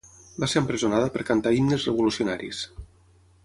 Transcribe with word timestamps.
Va 0.43 0.47
ser 0.53 0.61
empresonada 0.61 1.11
per 1.17 1.27
cantar 1.29 1.53
himnes 1.59 1.87
revolucionaris. 1.91 2.67